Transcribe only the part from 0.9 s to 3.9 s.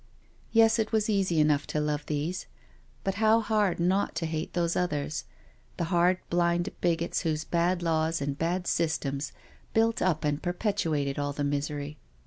was easy enough to love these, but how hard